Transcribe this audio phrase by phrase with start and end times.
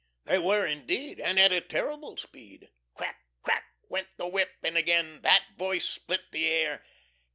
[0.25, 2.69] They were indeed, and at a terrible speed.
[2.95, 3.65] Crack, crack!
[3.87, 6.83] went the whip, and again "that voice" split the air.